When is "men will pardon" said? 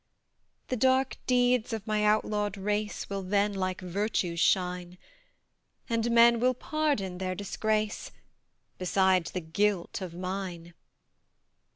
6.09-7.19